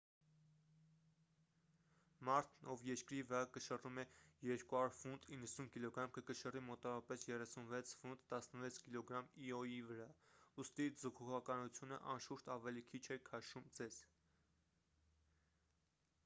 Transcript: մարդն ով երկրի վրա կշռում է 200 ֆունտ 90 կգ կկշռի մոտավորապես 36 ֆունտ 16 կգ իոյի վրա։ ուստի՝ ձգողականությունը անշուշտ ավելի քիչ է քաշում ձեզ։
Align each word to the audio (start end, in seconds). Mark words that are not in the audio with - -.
մարդն 2.29 2.69
ով 2.75 2.85
երկրի 2.87 3.19
վրա 3.31 3.41
կշռում 3.57 3.99
է 4.03 4.05
200 4.45 4.79
ֆունտ 5.01 5.27
90 5.33 5.69
կգ 5.75 6.09
կկշռի 6.15 6.63
մոտավորապես 6.71 7.27
36 7.29 7.93
ֆունտ 8.01 8.25
16 8.33 8.81
կգ 8.97 9.21
իոյի 9.49 9.79
վրա։ 9.93 10.09
ուստի՝ 10.65 10.89
ձգողականությունը 11.05 12.01
անշուշտ 12.17 12.51
ավելի 12.57 12.85
քիչ 12.91 13.03
է 13.21 13.21
քաշում 13.31 13.71
ձեզ։ 13.79 14.01